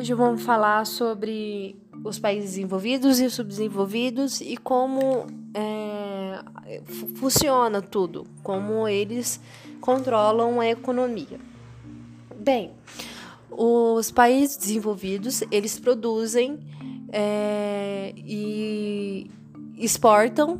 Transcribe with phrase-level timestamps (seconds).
[0.00, 6.42] vídeo vamos falar sobre os países desenvolvidos e os subdesenvolvidos e como é,
[7.16, 9.38] funciona tudo, como eles
[9.78, 11.38] controlam a economia.
[12.34, 12.72] Bem,
[13.50, 16.58] os países desenvolvidos eles produzem
[17.12, 19.30] é, e
[19.76, 20.58] exportam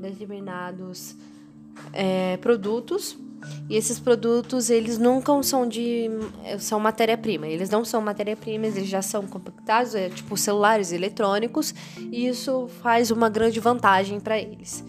[0.00, 1.14] determinados
[1.92, 3.16] é, produtos
[3.68, 6.08] e esses produtos, eles nunca são de.
[6.58, 7.46] são matéria-prima.
[7.46, 13.10] Eles não são matéria-prima, eles já são compactados, é tipo celulares eletrônicos, e isso faz
[13.10, 14.84] uma grande vantagem para eles.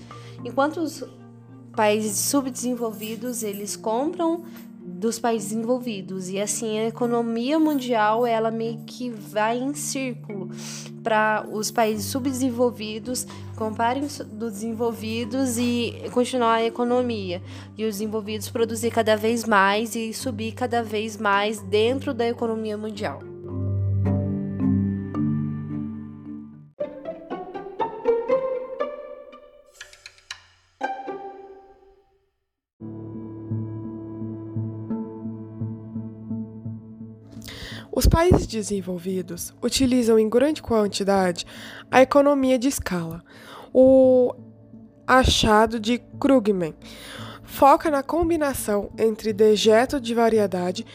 [0.46, 1.04] Enquanto os
[1.76, 4.44] países subdesenvolvidos, eles compram
[4.88, 10.50] dos países desenvolvidos e assim a economia mundial ela meio que vai em círculo
[11.04, 13.28] para os países subdesenvolvidos
[13.58, 17.42] comprarem dos desenvolvidos e continuar a economia
[17.78, 22.78] e os desenvolvidos produzir cada vez mais e subir cada vez mais dentro da economia
[22.78, 23.27] mundial.
[37.98, 41.48] Os países desenvolvidos utilizam em grande quantidade
[41.90, 43.24] a economia de escala.
[43.74, 44.36] O
[45.08, 46.76] achado de Krugman
[47.42, 50.86] foca na combinação entre dejeto de variedade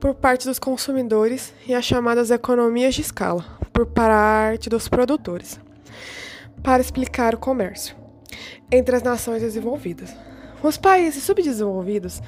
[0.00, 5.60] por parte dos consumidores e as chamadas economias de escala por parte dos produtores,
[6.62, 7.94] para explicar o comércio
[8.72, 10.16] entre as nações desenvolvidas.
[10.62, 12.20] Os países subdesenvolvidos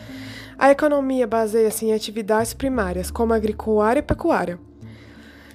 [0.61, 4.59] a economia baseia-se em atividades primárias, como agricultura e pecuária.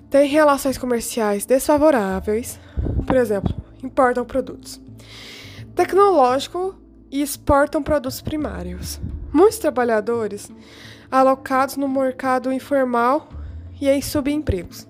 [0.09, 2.59] Tem relações comerciais desfavoráveis,
[3.05, 3.53] por exemplo,
[3.83, 4.81] importam produtos.
[5.75, 6.73] Tecnológico
[7.11, 8.99] e exportam produtos primários.
[9.31, 10.51] Muitos trabalhadores
[11.11, 13.29] alocados no mercado informal
[13.79, 14.87] e em subempregos.